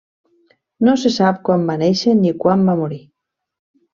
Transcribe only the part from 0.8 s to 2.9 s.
No se sap quan va néixer ni quan va